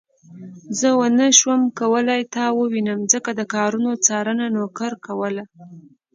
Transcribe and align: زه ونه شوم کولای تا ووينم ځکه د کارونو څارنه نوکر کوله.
زه 0.79 0.87
ونه 0.99 1.27
شوم 1.39 1.61
کولای 1.79 2.21
تا 2.33 2.43
ووينم 2.57 2.99
ځکه 3.13 3.29
د 3.33 3.41
کارونو 3.53 3.89
څارنه 4.05 4.45
نوکر 4.55 4.91
کوله. 5.05 5.43